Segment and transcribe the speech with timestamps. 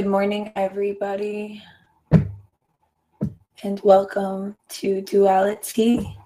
[0.00, 1.62] Good morning, everybody,
[3.62, 6.16] and welcome to Duality.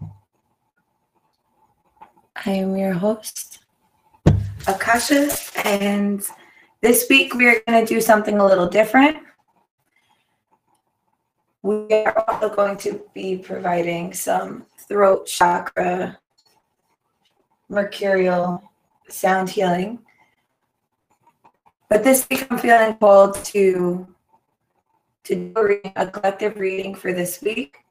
[2.46, 3.64] I am your host,
[4.68, 5.28] Akasha,
[5.64, 6.24] and
[6.82, 9.16] this week we are going to do something a little different.
[11.62, 16.16] We are also going to be providing some throat chakra,
[17.68, 18.62] mercurial
[19.08, 19.98] sound healing
[21.94, 24.04] but this week I'm feeling called to
[25.22, 27.84] to do a collective reading for this week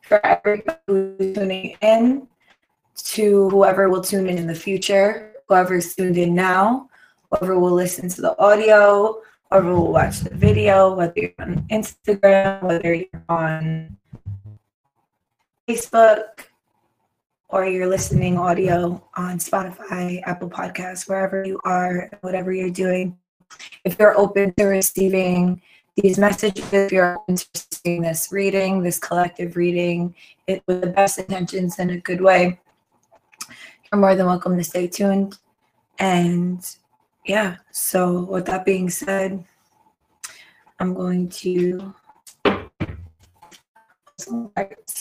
[0.00, 2.26] for everybody who's tuning in,
[2.96, 6.88] to whoever will tune in in the future, whoever's tuned in now,
[7.28, 9.20] whoever will listen to the audio,
[9.50, 13.94] whoever will watch the video, whether you're on Instagram, whether you're on
[15.68, 16.48] Facebook,
[17.50, 23.18] or you're listening audio on Spotify, Apple Podcasts, wherever you are, whatever you're doing
[23.84, 25.60] if you're open to receiving
[25.96, 30.14] these messages, if you're open to receiving this reading, this collective reading,
[30.46, 32.58] it with the best intentions in a good way,
[33.92, 35.38] you're more than welcome to stay tuned.
[35.98, 36.64] And
[37.26, 39.44] yeah, so with that being said,
[40.78, 41.94] I'm going to
[44.16, 45.00] some cards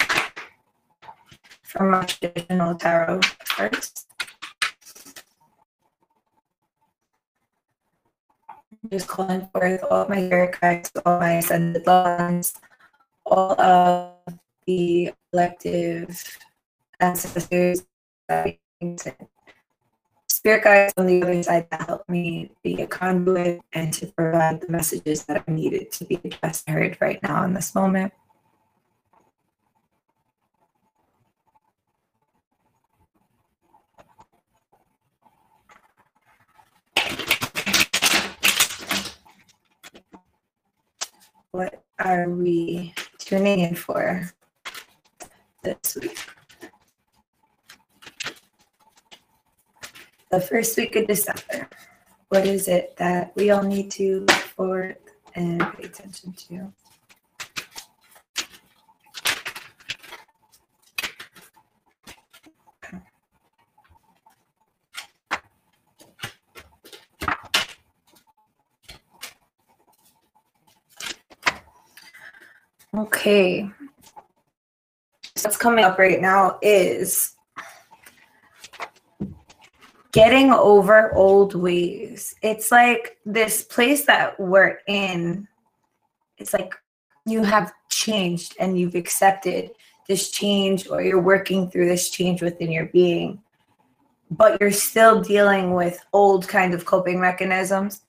[1.64, 4.09] from my traditional tarot first.
[8.88, 10.28] Just calling forth all my
[10.62, 12.54] guides, all my ascended ones,
[13.26, 16.38] all of the collective
[17.00, 17.84] ancestors,
[20.28, 24.62] spirit guides on the other side that help me be a conduit and to provide
[24.62, 28.14] the messages that are needed to be best heard right now in this moment.
[41.52, 44.32] what are we tuning in for
[45.64, 46.18] this week?
[50.32, 51.68] The first week of December.
[52.30, 54.98] What is it that we all need to look forward
[55.36, 56.72] and pay attention to?
[72.98, 73.70] Okay.
[75.36, 77.36] So what's coming up right now is
[80.12, 82.36] getting over old ways.
[82.42, 85.48] It's like this place that we're in.
[86.38, 86.74] It's like
[87.26, 89.72] you have changed and you've accepted
[90.08, 93.40] this change or you're working through this change within your being
[94.32, 98.02] but you're still dealing with old kind of coping mechanisms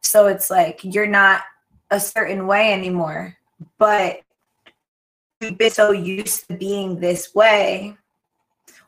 [0.00, 1.42] so it's like you're not
[1.90, 3.36] a certain way anymore
[3.78, 4.20] but
[5.40, 7.96] you've been so used to being this way,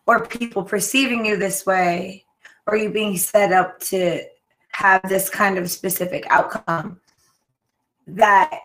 [0.07, 2.25] or people perceiving you this way,
[2.67, 4.23] or you being set up to
[4.73, 7.01] have this kind of specific outcome,
[8.07, 8.61] that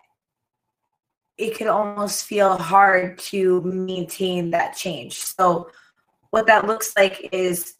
[1.38, 5.18] it could almost feel hard to maintain that change.
[5.18, 5.70] So,
[6.30, 7.74] what that looks like is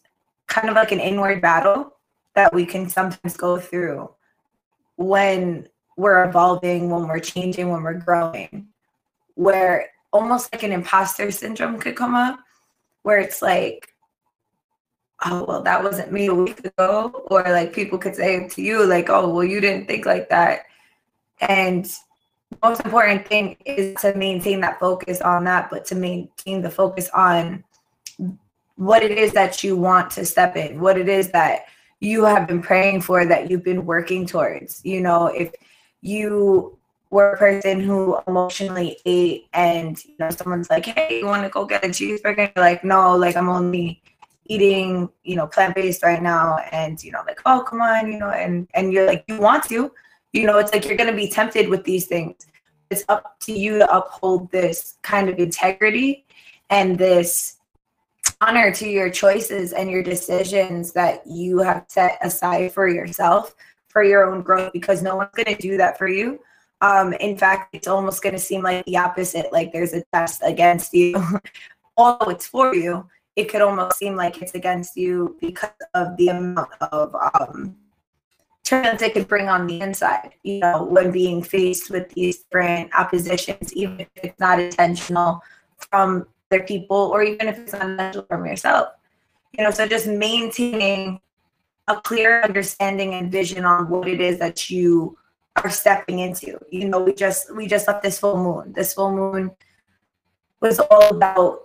[0.47, 1.93] kind of like an inward battle
[2.35, 4.09] that we can sometimes go through
[4.95, 8.67] when we're evolving, when we're changing, when we're growing,
[9.35, 12.39] where almost like an imposter syndrome could come up
[13.03, 13.93] where it's like
[15.25, 18.85] oh well that wasn't me a week ago or like people could say to you
[18.85, 20.65] like oh well you didn't think like that.
[21.39, 21.89] And
[22.63, 27.09] most important thing is to maintain that focus on that but to maintain the focus
[27.13, 27.63] on
[28.75, 31.65] what it is that you want to step in what it is that
[31.99, 34.81] you have been praying for that you've been working towards.
[34.83, 35.51] You know if
[36.01, 36.76] you
[37.09, 41.49] were a person who emotionally ate and you know someone's like hey you want to
[41.49, 42.51] go get a cheeseburger?
[42.55, 44.01] You're like no like i'm only
[44.49, 46.57] eating you know plant-based right now.
[46.71, 49.63] And you know like oh come on you know and and you're like you want
[49.65, 49.91] to
[50.33, 52.47] you know it's like you're to be tempted with these things.
[52.89, 56.25] It's up to you to uphold this kind of integrity
[56.69, 57.57] and this
[58.39, 63.55] honor to your choices and your decisions that you have set aside for yourself
[63.87, 66.39] for your own growth because no one's going to do that for you
[66.81, 70.41] um, in fact, it's almost going to seem like the opposite, like there's a test
[70.43, 71.15] against you.
[71.97, 76.29] Although it's for you, it could almost seem like it's against you because of the
[76.29, 77.75] amount of um,
[78.63, 82.93] turns it could bring on the inside, you know, when being faced with these different
[82.93, 85.41] oppositions, even if it's not intentional
[85.91, 88.89] from other people or even if it's unintentional from yourself.
[89.57, 91.21] You know, so just maintaining
[91.87, 95.17] a clear understanding and vision on what it is that you
[95.63, 96.59] are stepping into.
[96.69, 98.73] You know, we just we just left this full moon.
[98.73, 99.51] This full moon
[100.61, 101.61] was all about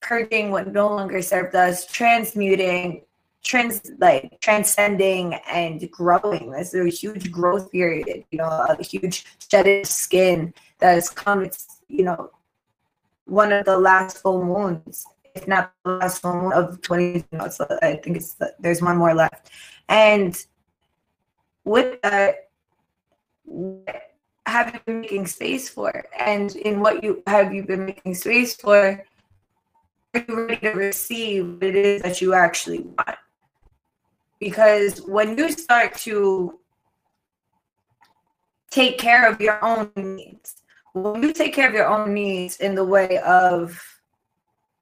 [0.00, 3.02] purging what no longer served us, transmuting,
[3.42, 6.50] trans like transcending and growing.
[6.50, 11.44] There's a huge growth period, you know, a huge shedding skin that has come.
[11.44, 12.30] It's you know
[13.24, 17.24] one of the last full moons, if not the last full moon of 20.
[17.32, 19.50] You know, so I think it's there's one more left,
[19.88, 20.36] and
[21.64, 22.47] with that,
[24.46, 26.04] have you been making space for?
[26.18, 29.04] And in what you have you been making space for?
[30.14, 33.18] Are you ready to receive what it is that you actually want?
[34.40, 36.58] Because when you start to
[38.70, 40.62] take care of your own needs,
[40.94, 43.80] when you take care of your own needs in the way of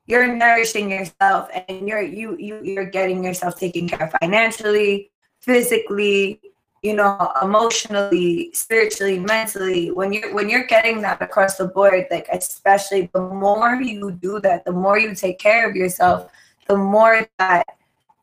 [0.06, 5.10] you're nourishing yourself and you're you you you're getting yourself taken care of financially,
[5.40, 6.40] physically,
[6.86, 12.28] you know, emotionally, spiritually, mentally, when you're when you're getting that across the board, like
[12.30, 16.30] especially the more you do that, the more you take care of yourself,
[16.68, 17.66] the more that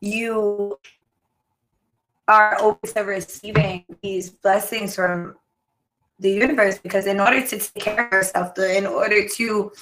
[0.00, 0.78] you
[2.26, 5.36] are open to receiving these blessings from
[6.18, 9.72] the universe because in order to take care of yourself, in order to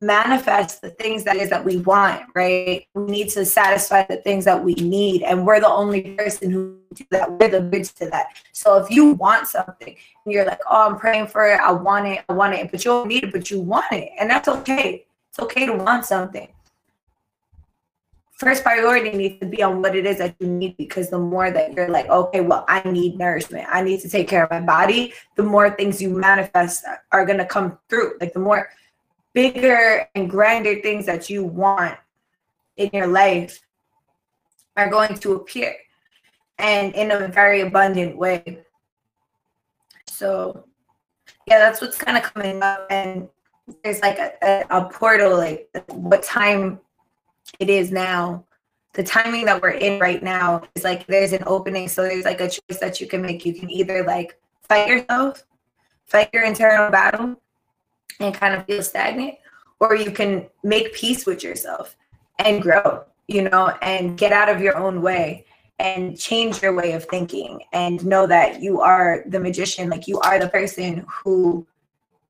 [0.00, 2.86] manifest the things that is that we want, right?
[2.94, 5.22] We need to satisfy the things that we need.
[5.22, 7.32] And we're the only person who do that.
[7.32, 8.28] We're the bridge to that.
[8.52, 12.06] So if you want something and you're like, oh, I'm praying for it, I want
[12.06, 14.10] it, I want it, but you don't need it, but you want it.
[14.18, 15.04] And that's okay.
[15.30, 16.48] It's okay to want something.
[18.38, 21.50] First priority needs to be on what it is that you need because the more
[21.50, 24.60] that you're like, okay, well, I need nourishment, I need to take care of my
[24.60, 28.12] body, the more things you manifest are going to come through.
[28.20, 28.70] Like the more
[29.38, 31.96] bigger and grander things that you want
[32.76, 33.60] in your life
[34.76, 35.76] are going to appear
[36.58, 38.58] and in a very abundant way.
[40.08, 40.64] So,
[41.46, 42.88] yeah, that's what's kind of coming up.
[42.90, 43.28] And
[43.84, 46.80] there's like a, a, a, portal, like what time
[47.60, 48.44] it is now.
[48.94, 51.86] The timing that we're in right now is like there's an opening.
[51.86, 53.46] So there's like a choice that you can make.
[53.46, 54.36] You can either like
[54.68, 55.44] fight yourself,
[56.06, 57.40] fight your internal battle,
[58.20, 59.34] and kind of feel stagnant,
[59.80, 61.96] or you can make peace with yourself
[62.38, 65.44] and grow, you know, and get out of your own way
[65.78, 70.18] and change your way of thinking and know that you are the magician, like you
[70.20, 71.66] are the person who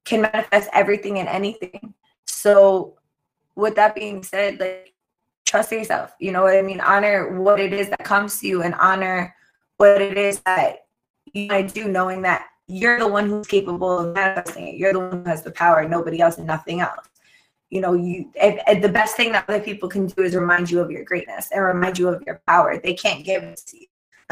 [0.05, 1.95] can manifest everything and anything.
[2.27, 2.95] So,
[3.55, 4.93] with that being said, like
[5.45, 6.81] trust yourself, you know what I mean?
[6.81, 9.35] Honor what it is that comes to you and honor
[9.79, 10.87] what it is that
[11.33, 14.77] you might do, knowing that you're the one who's capable of manifesting it.
[14.77, 17.09] You're the one who has the power, nobody else and nothing else.
[17.71, 20.71] You know, you and, and the best thing that other people can do is remind
[20.71, 22.79] you of your greatness and remind you of your power.
[22.79, 23.87] They can't give it to you.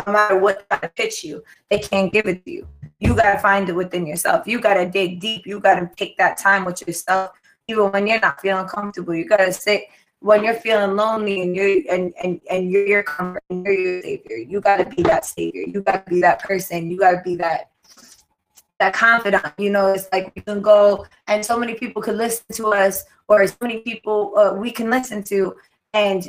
[0.06, 2.68] No matter what kind of pitch you, they can't give it to you.
[2.98, 4.46] You gotta find it within yourself.
[4.46, 5.46] You gotta dig deep.
[5.46, 7.32] You gotta take that time with yourself,
[7.68, 9.14] even when you're not feeling comfortable.
[9.14, 9.84] You gotta sit
[10.20, 14.02] when you're feeling lonely and you're and and, and you're your comfort and you're your
[14.02, 14.36] savior.
[14.36, 15.62] You gotta be that savior.
[15.62, 16.90] You gotta be that person.
[16.90, 17.70] You gotta be that
[18.78, 19.52] that confidant.
[19.58, 23.04] You know, it's like we can go and so many people could listen to us,
[23.28, 25.56] or so many people uh, we can listen to,
[25.92, 26.28] and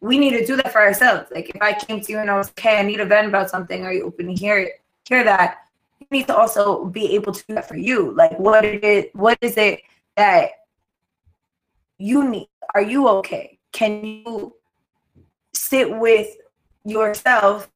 [0.00, 1.30] we need to do that for ourselves.
[1.30, 3.48] Like if I came to you and I was, okay, I need a vent about
[3.48, 4.82] something, are you open to hear it?
[5.08, 5.58] Hear that?
[5.98, 8.12] You need to also be able to do that for you.
[8.12, 9.80] Like what it is, what is it
[10.16, 10.50] that
[11.96, 12.48] you need?
[12.74, 13.58] Are you okay?
[13.72, 14.54] Can you
[15.54, 16.36] sit with
[16.84, 17.70] yourself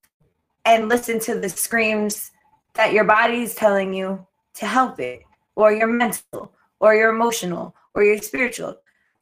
[0.66, 2.30] and listen to the screams
[2.74, 5.22] that your body is telling you to help it,
[5.56, 8.76] or your mental, or your emotional, or your spiritual?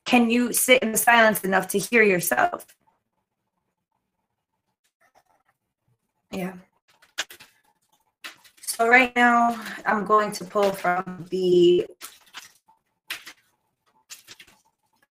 [0.05, 2.67] Can you sit in the silence enough to hear yourself?
[6.31, 6.55] Yeah.
[8.61, 11.87] So right now, I'm going to pull from the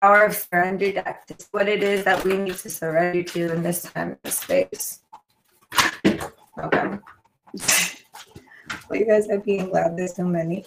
[0.01, 1.27] Power of Surrender deck.
[1.49, 4.99] What it is that we need to surrender to in this time and space.
[6.05, 6.99] Okay.
[8.89, 9.97] Well, you guys are being loud.
[9.97, 10.65] There's so many.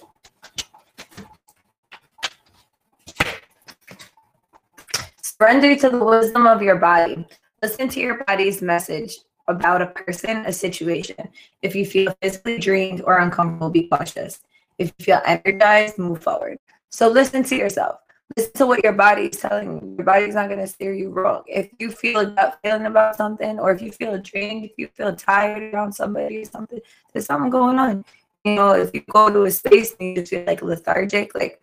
[5.23, 7.27] Surrender to the wisdom of your body.
[7.63, 11.29] Listen to your body's message about a person, a situation.
[11.63, 14.41] If you feel physically drained or uncomfortable, be cautious.
[14.79, 16.59] If you feel energized, move forward.
[16.91, 18.01] So listen to yourself
[18.37, 19.95] listen to what your body is telling you.
[19.97, 21.43] Your body's not going to steer you wrong.
[21.47, 24.89] If you feel a gut feeling about something, or if you feel drained, if you
[24.89, 26.81] feel tired around somebody or something,
[27.13, 28.05] there's something going on.
[28.45, 31.61] You know, if you go to a space and you feel like lethargic, like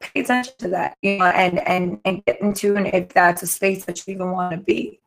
[0.00, 3.46] pay attention to that, you know, and and and get in tune if that's a
[3.46, 5.00] space that you even want to be.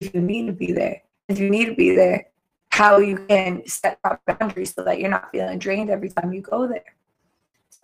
[0.00, 2.26] If you need to be there, if you need to be there,
[2.70, 6.40] how you can set up boundaries so that you're not feeling drained every time you
[6.40, 6.84] go there.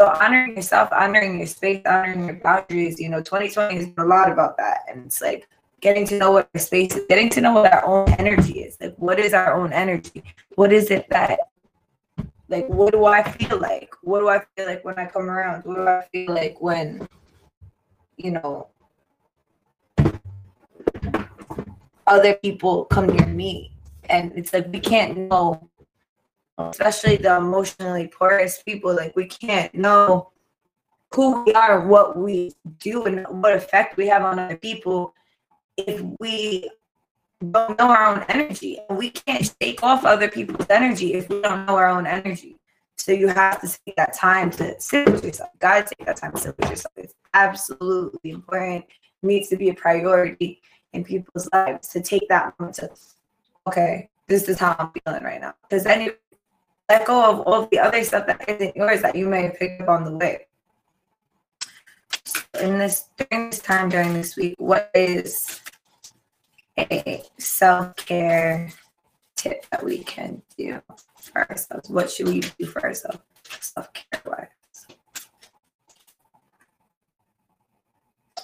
[0.00, 4.30] So honoring yourself, honoring your space, honoring your boundaries, you know, 2020 is a lot
[4.30, 4.82] about that.
[4.88, 5.48] And it's like
[5.80, 8.76] getting to know what our space is, getting to know what our own energy is.
[8.80, 10.22] Like what is our own energy?
[10.54, 11.40] What is it that
[12.48, 13.92] like what do I feel like?
[14.02, 15.64] What do I feel like when I come around?
[15.64, 17.06] What do I feel like when,
[18.16, 18.68] you know,
[22.06, 23.72] other people come near me?
[24.08, 25.67] And it's like we can't know,
[26.58, 30.30] especially the emotionally poorest people, like we can't know
[31.14, 35.14] who we are, what we do, and what effect we have on other people
[35.76, 36.68] if we
[37.50, 38.78] don't know our own energy.
[38.88, 42.56] And we can't shake off other people's energy if we don't know our own energy.
[42.96, 45.50] So you have to take that time to sit with yourself.
[45.60, 46.92] God, take that time to sit with yourself.
[46.96, 48.84] It's absolutely important.
[49.22, 50.60] It needs to be a priority
[50.92, 52.90] in people's lives to take that moment to,
[53.68, 55.54] okay, this is how I'm feeling right now.
[55.70, 56.14] Then you
[56.88, 59.82] let go of all the other stuff that isn't yours that you may have picked
[59.82, 60.46] up on the way.
[62.60, 65.60] In this during this time during this week, what is
[66.78, 68.70] a self-care
[69.36, 70.80] tip that we can do
[71.20, 71.90] for ourselves?
[71.90, 73.18] What should we do for ourselves
[73.60, 74.86] self-care wise?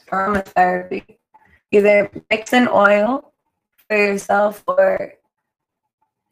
[0.09, 1.17] Aromatherapy.
[1.73, 3.33] Either mix an oil
[3.89, 5.15] for yourself or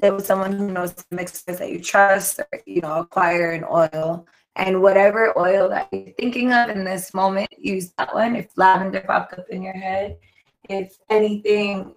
[0.02, 3.64] live with someone who knows the mixers that you trust or you know acquire an
[3.64, 4.26] oil.
[4.56, 8.36] And whatever oil that you're thinking of in this moment use that one.
[8.36, 10.18] If lavender popped up in your head
[10.68, 11.94] if anything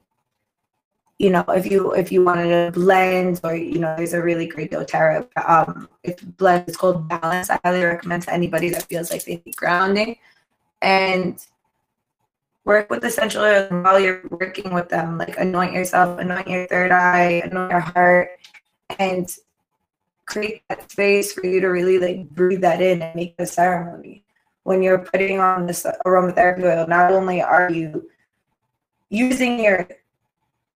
[1.20, 4.48] you know if you if you wanted to blend or you know there's a really
[4.48, 9.12] great doterra um if blend It's called balance i highly recommend to anybody that feels
[9.12, 10.18] like they need grounding.
[10.82, 11.44] And
[12.66, 15.18] work with essential oils while you're working with them.
[15.18, 18.30] Like anoint yourself anoint your third eye anoint your heart
[19.00, 19.30] and
[20.26, 24.24] create that space for you to really like breathe that in and make the ceremony.
[24.64, 28.10] When you're putting on this aromatherapy oil not only are you
[29.10, 29.88] using your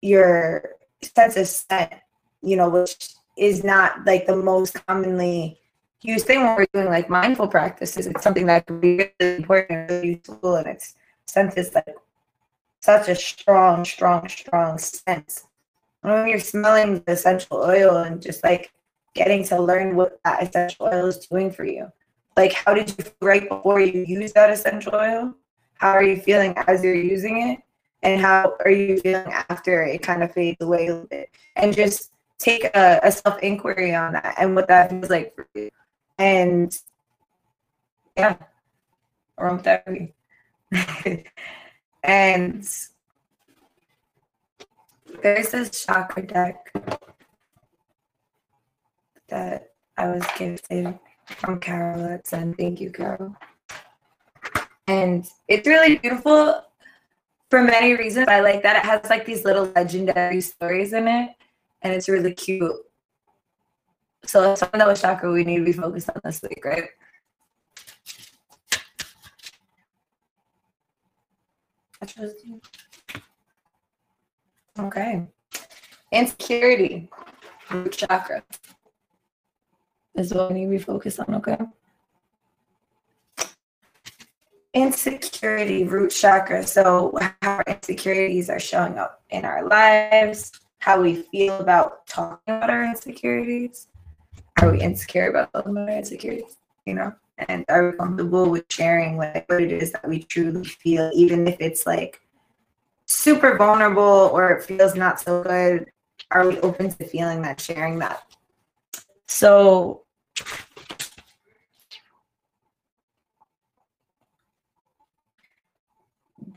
[0.02, 1.92] your sense of scent
[2.42, 5.58] you know which is not like the most commonly
[6.02, 9.70] used thing when we're doing like mindful practices it's something that can be really important
[9.70, 10.94] and really useful and it's
[11.28, 11.96] sense is like
[12.80, 15.46] such a strong strong strong sense
[16.02, 18.72] when you're smelling the essential oil and just like
[19.14, 21.90] getting to learn what that essential oil is doing for you.
[22.36, 25.34] Like, how did you feel right before you use that essential oil?
[25.74, 27.60] How are you feeling as you're using it?
[28.02, 31.30] And how are you feeling after it kind of fades away a little bit?
[31.56, 35.48] And just take a, a self inquiry on that and what that feels like for
[35.54, 35.70] you.
[36.16, 36.76] And
[38.16, 38.36] yeah,
[39.38, 40.12] aromatherapy.
[42.02, 42.68] and
[45.22, 46.72] there's this chakra deck
[49.28, 53.36] that I was gifted from Carol and Thank you, Carol.
[54.86, 56.62] And it's really beautiful
[57.50, 58.28] for many reasons.
[58.28, 61.30] I like that it has like these little legendary stories in it,
[61.82, 62.72] and it's really cute.
[64.24, 66.88] So someone that was chakra we need to be focused on this week, right?
[74.78, 75.26] Okay.
[76.12, 77.08] Insecurity,
[77.70, 78.42] root chakra
[80.14, 81.58] is what we need to be focused on, okay?
[84.74, 86.66] Insecurity, root chakra.
[86.66, 92.70] So, how insecurities are showing up in our lives, how we feel about talking about
[92.70, 93.88] our insecurities.
[94.60, 96.56] Are we insecure about talking about our insecurities?
[96.86, 97.14] You know?
[97.38, 101.46] And are we comfortable with sharing like what it is that we truly feel, even
[101.46, 102.20] if it's like
[103.06, 105.86] super vulnerable or it feels not so good?
[106.30, 108.24] Are we open to feeling that, sharing that?
[109.26, 110.02] So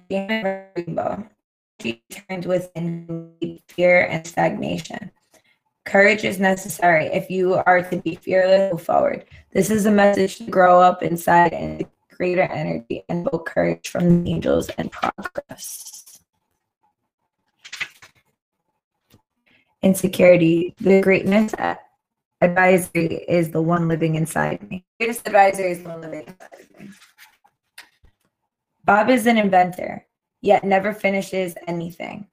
[0.09, 1.27] rainbow.
[1.81, 5.11] She turned within fear and stagnation.
[5.85, 9.25] Courage is necessary if you are to be fearless, move forward.
[9.51, 11.83] This is a message to grow up inside and
[12.15, 16.19] greater energy and both courage from the angels and progress.
[19.81, 21.55] Insecurity, the greatness
[22.41, 24.85] advisory is the one living inside me.
[24.99, 26.89] Greatest advisory is the one living inside me.
[28.85, 30.05] Bob is an inventor,
[30.41, 32.27] yet never finishes anything,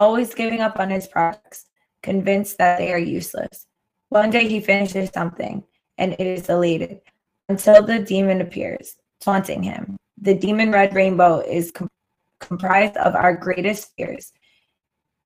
[0.00, 1.65] always giving up on his projects,
[2.06, 3.66] convinced that they are useless.
[4.10, 5.64] One day he finishes something,
[5.98, 7.00] and it is elated
[7.48, 9.96] until the demon appears, taunting him.
[10.16, 11.90] The demon red rainbow is com-
[12.38, 14.32] comprised of our greatest fears.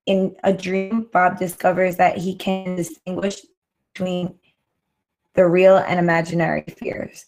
[0.07, 3.41] In a dream, Bob discovers that he can distinguish
[3.93, 4.33] between
[5.35, 7.25] the real and imaginary fears.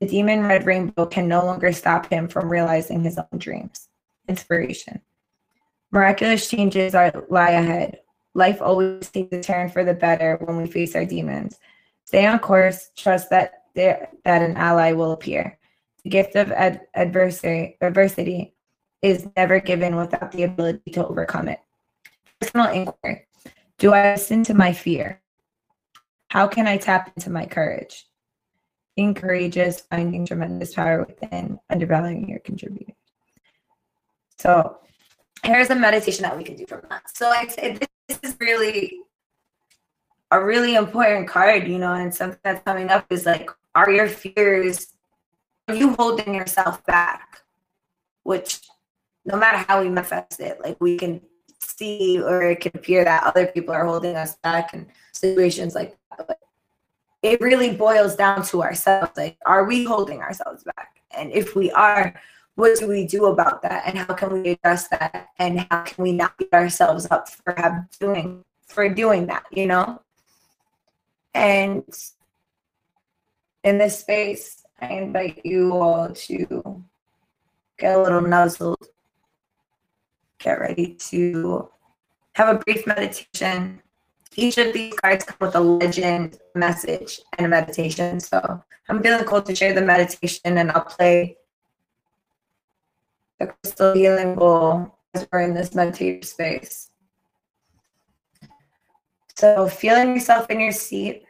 [0.00, 3.88] The demon red rainbow can no longer stop him from realizing his own dreams.
[4.28, 5.00] Inspiration.
[5.92, 8.00] Miraculous changes are, lie ahead.
[8.34, 11.58] Life always takes a turn for the better when we face our demons.
[12.04, 15.58] Stay on course, trust that there, that an ally will appear.
[16.04, 18.54] The gift of ad- adversary, adversity
[19.02, 21.60] is never given without the ability to overcome it.
[22.40, 23.26] Personal inquiry.
[23.78, 25.20] Do I listen to my fear?
[26.30, 28.06] How can I tap into my courage?
[28.96, 32.96] Being courageous, finding tremendous power within, undervaluing your contributors.
[34.38, 34.78] So
[35.44, 37.02] here's a meditation that we can do from that.
[37.16, 39.00] So I this is really
[40.30, 44.08] a really important card, you know, and something that's coming up is like, are your
[44.08, 44.88] fears,
[45.68, 47.42] are you holding yourself back?
[48.24, 48.60] Which
[49.24, 51.20] no matter how we manifest it, like we can
[51.60, 55.96] see or it can appear that other people are holding us back in situations like
[56.10, 56.26] that.
[56.26, 56.38] But
[57.22, 59.12] it really boils down to ourselves.
[59.16, 61.00] Like, are we holding ourselves back?
[61.10, 62.14] And if we are,
[62.58, 63.84] what do we do about that?
[63.86, 65.28] And how can we address that?
[65.38, 69.66] And how can we not beat ourselves up for have doing for doing that, you
[69.66, 70.02] know?
[71.34, 71.84] And
[73.62, 76.82] in this space, I invite you all to
[77.78, 78.88] get a little nuzzled
[80.40, 81.68] get ready to
[82.32, 83.80] have a brief meditation.
[84.34, 88.18] Each of these cards come with a legend, message, and a meditation.
[88.20, 91.37] So I'm feeling called to share the meditation and I'll play
[93.78, 96.90] crystal healing bowl as we're in this meditative space.
[99.36, 101.22] So feeling yourself in your seat,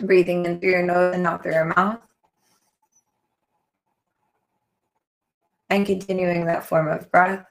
[0.00, 2.00] breathing in through your nose and out through your mouth.
[5.68, 7.44] and continuing that form of breath,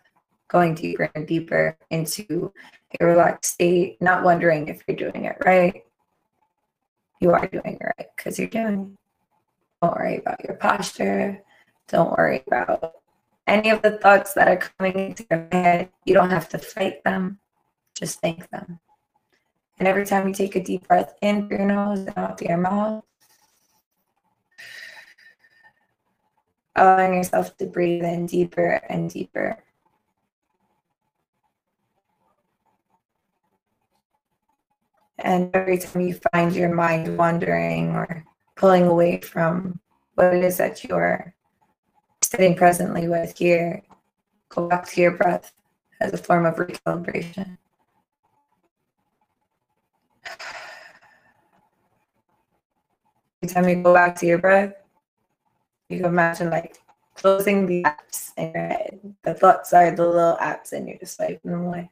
[0.48, 2.50] going deeper and deeper into
[2.98, 5.84] a relaxed state, not wondering if you're doing it right.
[7.20, 9.05] You are doing it right because you're doing it.
[9.86, 11.44] Don't worry about your posture.
[11.90, 12.96] Don't worry about
[13.46, 15.90] any of the thoughts that are coming into your head.
[16.06, 17.38] You don't have to fight them,
[17.94, 18.80] just think them.
[19.78, 22.48] And every time you take a deep breath in through your nose and out through
[22.48, 23.04] your mouth,
[26.76, 29.60] allowing yourself to breathe in deeper and deeper.
[35.20, 39.80] And every time you find your mind wandering or pulling away from
[40.16, 41.34] what it is that you're
[42.22, 43.84] sitting presently with here,
[44.50, 45.54] go back to your breath
[46.02, 47.58] as a form of recalibration.
[53.44, 54.74] Every time you go back to your breath,
[55.90, 56.78] you can imagine like
[57.14, 59.16] closing the apps in your head.
[59.24, 61.92] The thoughts are the little apps and you're just swiping them away.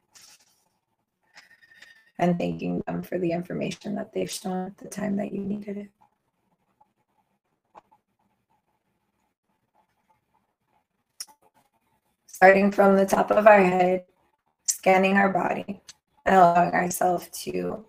[2.18, 5.76] And thanking them for the information that they've shown at the time that you needed
[5.76, 5.90] it.
[12.34, 14.04] Starting from the top of our head,
[14.64, 15.80] scanning our body,
[16.26, 17.84] and allowing ourselves to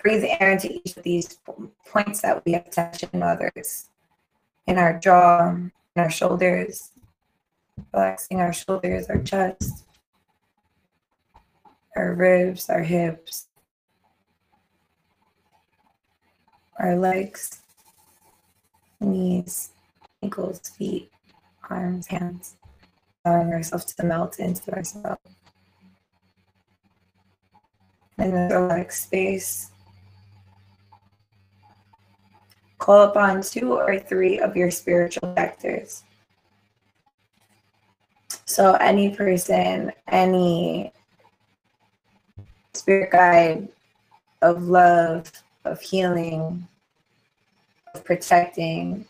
[0.00, 1.40] breathe air into each of these
[1.84, 3.88] points that we have tension in others
[4.68, 6.92] in our jaw, in our shoulders,
[7.92, 9.84] relaxing our shoulders, our chest,
[11.96, 13.48] our ribs, our hips,
[16.78, 17.62] our legs,
[19.00, 19.70] knees,
[20.22, 21.10] ankles, feet,
[21.68, 22.56] arms, hands,
[23.26, 25.20] allowing ourselves to melt into ourselves.
[28.18, 29.70] And then relax space
[32.78, 36.02] Call upon two or three of your spiritual vectors.
[38.44, 40.92] So, any person, any
[42.74, 43.68] spirit guide
[44.42, 45.32] of love,
[45.64, 46.68] of healing,
[47.94, 49.06] of protecting,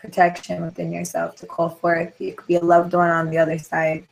[0.00, 2.20] protection within yourself to call forth.
[2.20, 4.06] You could be a loved one on the other side.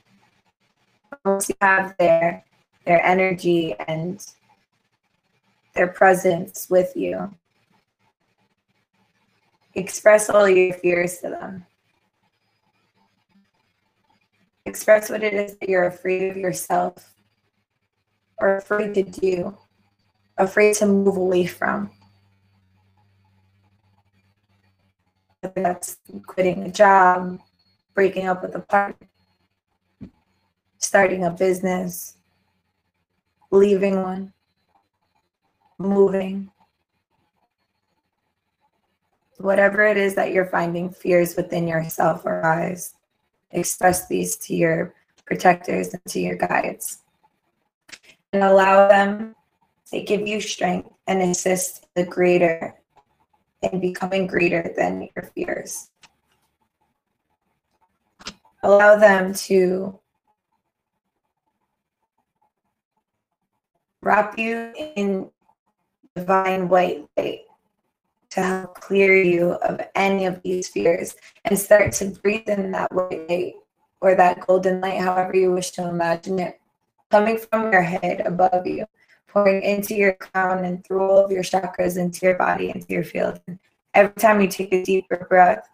[1.24, 2.44] Once you have their
[2.84, 4.24] their energy and
[5.74, 7.30] their presence with you,
[9.78, 11.64] Express all your fears to them.
[14.64, 17.14] Express what it is that you're afraid of yourself
[18.40, 19.56] or afraid to do,
[20.36, 21.92] afraid to move away from.
[25.40, 27.40] Whether that's quitting a job,
[27.94, 29.08] breaking up with a partner,
[30.78, 32.16] starting a business,
[33.50, 34.32] leaving one,
[35.78, 36.50] moving,
[39.38, 42.94] whatever it is that you're finding fears within yourself eyes,
[43.50, 47.02] express these to your protectors and to your guides.
[48.32, 49.34] And allow them
[49.90, 52.74] to give you strength and assist the greater
[53.62, 55.90] in becoming greater than your fears.
[58.62, 59.98] Allow them to
[64.00, 65.30] wrap you in
[66.14, 67.42] divine white light
[68.30, 72.92] to help clear you of any of these fears and start to breathe in that
[72.92, 73.54] white light
[74.00, 76.60] or that golden light, however you wish to imagine it,
[77.10, 78.86] coming from your head above you,
[79.28, 83.04] pouring into your crown and through all of your chakras into your body, into your
[83.04, 83.40] field.
[83.46, 83.58] And
[83.94, 85.68] every time you take a deeper breath,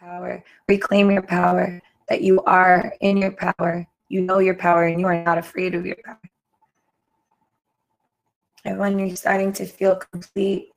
[0.00, 5.00] power, reclaim your power, that you are in your power, you know your power, and
[5.00, 6.20] you are not afraid of your power.
[8.64, 10.72] And when you're starting to feel complete,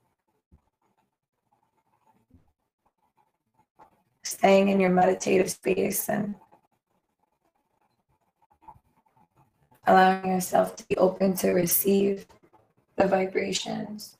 [4.22, 6.34] staying in your meditative space and
[9.86, 12.26] allowing yourself to be open to receive
[12.96, 14.16] the vibrations.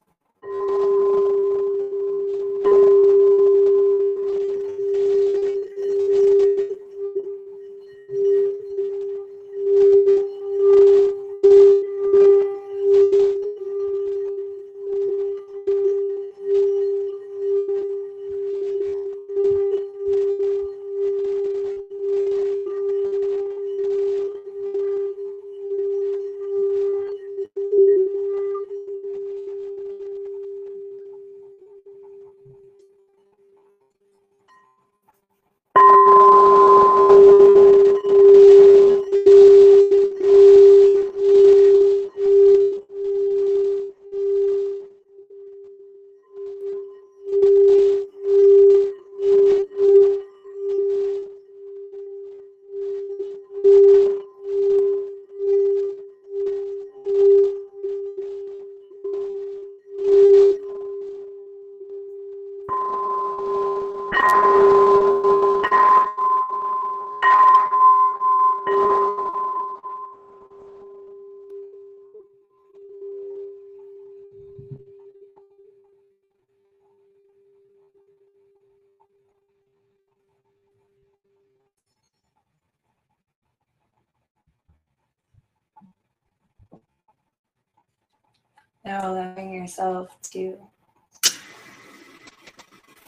[88.84, 90.58] Now allowing yourself to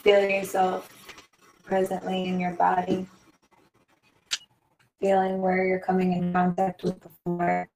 [0.05, 0.89] feel yourself
[1.65, 3.09] presently in your body,
[5.01, 7.69] feeling where you're coming in contact with the floor.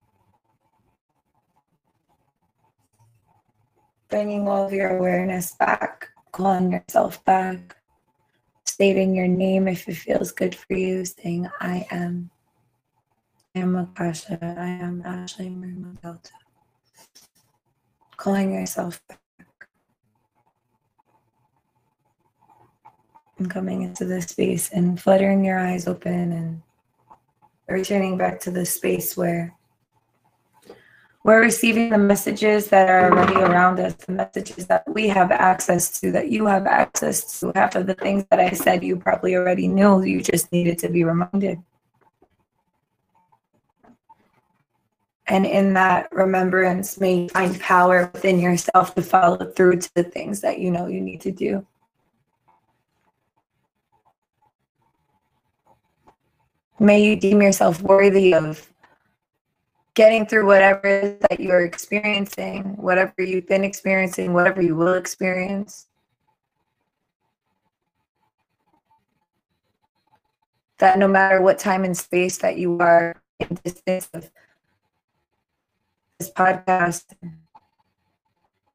[4.08, 7.76] Bringing all of your awareness back, calling yourself back,
[8.64, 12.30] stating your name if it feels good for you, saying, I am.
[13.56, 14.38] I am Akasha.
[14.40, 16.30] I am Ashley Marima Delta
[18.18, 19.18] calling yourself back
[23.38, 26.62] and coming into this space and fluttering your eyes open and
[27.68, 29.54] returning back to the space where
[31.22, 36.00] we're receiving the messages that are already around us, the messages that we have access
[36.00, 37.52] to, that you have access to.
[37.54, 40.88] Half of the things that I said you probably already knew, you just needed to
[40.88, 41.62] be reminded.
[45.28, 50.02] And in that remembrance, may you find power within yourself to follow through to the
[50.02, 51.66] things that you know you need to do.
[56.80, 58.66] May you deem yourself worthy of
[59.94, 65.88] getting through whatever that you're experiencing, whatever you've been experiencing, whatever you will experience.
[70.78, 74.30] That no matter what time and space that you are in distance of
[76.18, 77.04] this podcast,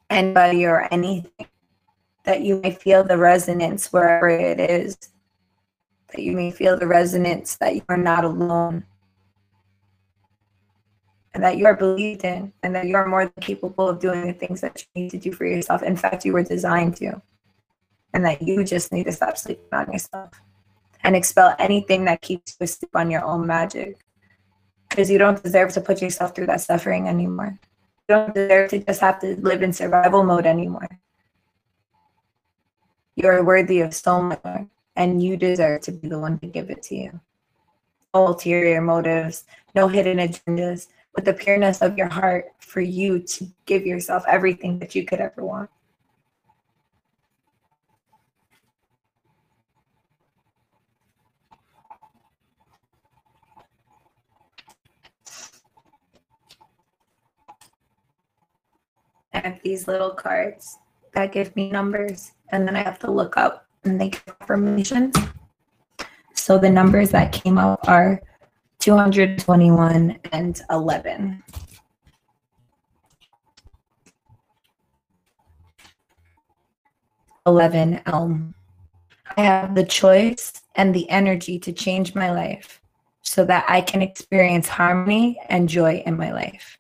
[0.10, 1.48] anybody or anything,
[2.24, 4.98] that you may feel the resonance wherever it is,
[6.10, 8.86] that you may feel the resonance that you are not alone,
[11.34, 14.26] and that you are believed in, and that you are more than capable of doing
[14.28, 15.84] the things that you need to do for yourself.
[15.84, 17.22] In fact, you were designed to,
[18.14, 20.30] and that you just need to stop sleeping on yourself
[21.04, 23.98] and expel anything that keeps you asleep on your own magic
[24.94, 27.58] because you don't deserve to put yourself through that suffering anymore.
[28.08, 30.88] You don't deserve to just have to live in survival mode anymore.
[33.16, 36.70] You're worthy of so much more, and you deserve to be the one to give
[36.70, 37.20] it to you.
[38.14, 43.48] No ulterior motives, no hidden agendas, with the pureness of your heart for you to
[43.66, 45.72] give yourself everything that you could ever want.
[59.40, 60.78] Have these little cards
[61.14, 65.16] that give me numbers, and then I have to look up and make affirmations.
[66.34, 68.22] So the numbers that came up are
[68.80, 71.44] 221 and 11.
[77.46, 78.56] Eleven Elm.
[79.36, 82.82] I have the choice and the energy to change my life
[83.22, 86.78] so that I can experience harmony and joy in my life.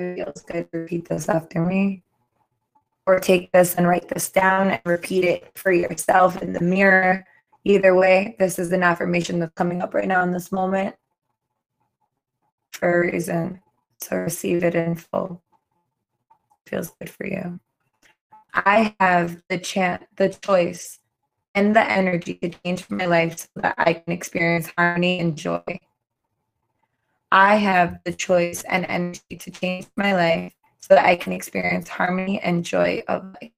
[0.00, 2.02] Feels good, repeat this after me.
[3.04, 7.26] Or take this and write this down and repeat it for yourself in the mirror.
[7.64, 10.96] Either way, this is an affirmation that's coming up right now in this moment
[12.72, 13.60] for a reason.
[14.00, 15.42] So receive it in full.
[16.66, 17.60] Feels good for you.
[18.54, 20.98] I have the chance, the choice
[21.54, 25.62] and the energy to change my life so that I can experience harmony and joy.
[27.32, 31.88] I have the choice and energy to change my life so that I can experience
[31.88, 33.52] harmony and joy of life.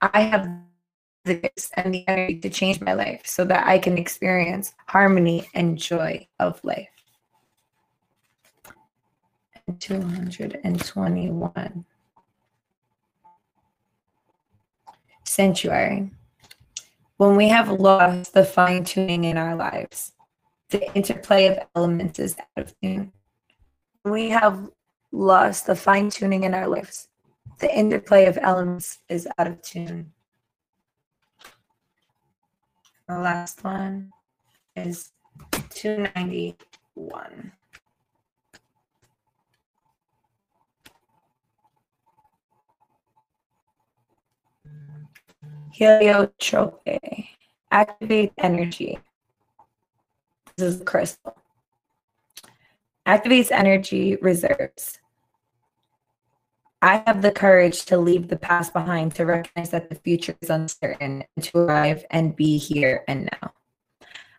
[0.00, 0.48] I have
[1.24, 5.48] the gifts and the energy to change my life so that I can experience harmony
[5.54, 6.88] and joy of life.
[9.78, 11.84] 221
[15.24, 16.10] sanctuary.
[17.16, 20.12] When we have lost the fine tuning in our lives,
[20.72, 23.12] the interplay of elements is out of tune.
[24.04, 24.70] We have
[25.12, 27.08] lost the fine tuning in our lives,
[27.60, 30.12] the interplay of elements is out of tune.
[33.06, 34.10] The last one
[34.74, 35.12] is
[35.70, 37.52] 291.
[45.70, 46.98] Heliotrope.
[47.70, 48.98] Activate energy.
[50.56, 51.36] This is the crystal.
[53.06, 54.98] Activates energy reserves.
[56.80, 60.50] I have the courage to leave the past behind to recognize that the future is
[60.50, 63.52] uncertain and to arrive and be here and now.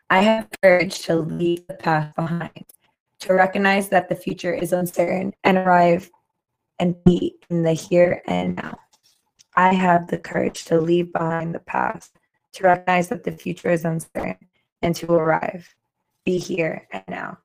[0.10, 2.65] I have courage to leave the past behind
[3.23, 6.12] to recognize that the future is uncertain and arrive
[6.78, 8.78] and be in the here and now.
[9.56, 12.17] I have the courage to leave behind the past,
[12.54, 14.36] to recognize that the future is uncertain,
[14.82, 15.73] and to arrive,
[16.25, 17.38] be here and now.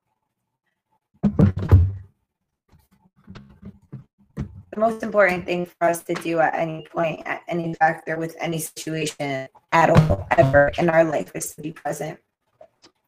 [4.70, 8.36] The most important thing for us to do at any point, at any factor, with
[8.38, 12.20] any situation at all, ever in our life is to be present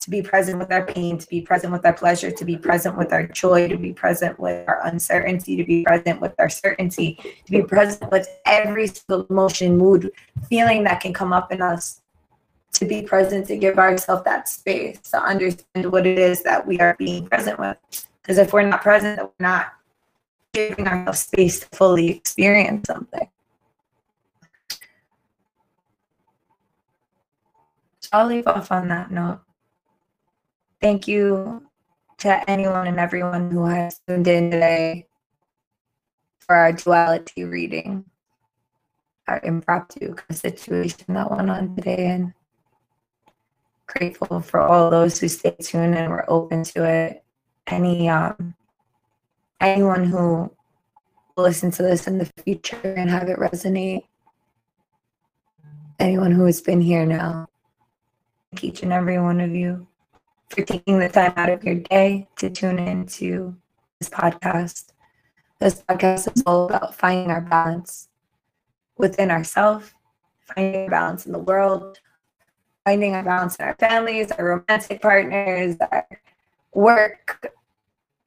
[0.01, 2.97] to be present with our pain, to be present with our pleasure, to be present
[2.97, 7.19] with our joy, to be present with our uncertainty, to be present with our certainty,
[7.45, 8.91] to be present with every
[9.29, 10.11] emotion, mood,
[10.49, 12.01] feeling that can come up in us,
[12.81, 16.81] to be present, to give ourselves that space to understand what it is that we
[16.81, 17.77] are being present with.
[18.23, 19.75] Because if we're not present, we're not
[20.55, 23.29] giving ourselves space to fully experience something.
[28.01, 29.41] So I'll leave off on that note.
[30.81, 31.63] Thank you
[32.19, 35.07] to anyone and everyone who has tuned in today
[36.39, 38.07] for our duality reading,
[39.29, 42.07] our impromptu situation that went on today.
[42.07, 42.33] And
[43.91, 47.25] grateful for all those who stay tuned and were open to it.
[47.67, 48.55] Any um
[49.61, 50.51] anyone who
[51.37, 54.05] will listen to this in the future and have it resonate.
[55.99, 57.49] Anyone who has been here now.
[58.51, 59.87] Thank Each and every one of you
[60.49, 63.55] for taking the time out of your day to tune in to
[63.99, 64.93] this podcast.
[65.59, 68.09] This podcast is all about finding our balance
[68.97, 69.93] within ourselves,
[70.55, 72.01] finding balance in the world,
[72.85, 76.07] finding our balance in our families, our romantic partners, our
[76.73, 77.53] work,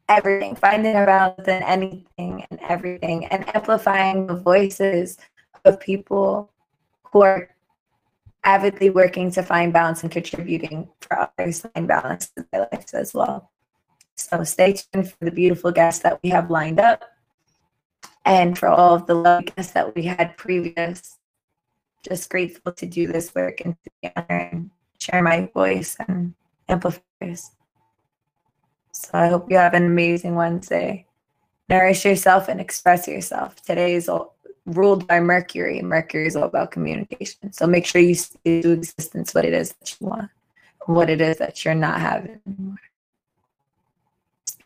[0.10, 5.18] everything, finding our balance in anything and everything, and amplifying the voices
[5.66, 6.52] of people
[7.04, 7.50] who are
[8.44, 12.94] avidly working to find balance and contributing for others to find balance in their lives
[12.94, 13.50] as well.
[14.16, 17.04] So stay tuned for the beautiful guests that we have lined up
[18.26, 21.18] and for all of the lovely guests that we had previous.
[22.04, 26.34] Just grateful to do this work and together and share my voice and
[26.68, 27.52] amplify this.
[28.92, 31.08] So I hope you have an amazing Wednesday.
[31.70, 33.56] Nourish yourself and express yourself.
[33.64, 34.36] Today is all
[34.66, 35.82] ruled by Mercury.
[35.82, 37.52] Mercury is all about communication.
[37.52, 40.30] So make sure you see to existence what it is that you want,
[40.86, 42.78] what it is that you're not having anymore.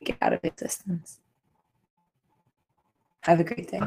[0.02, 1.19] It out of existence.
[3.21, 3.82] Have a great day.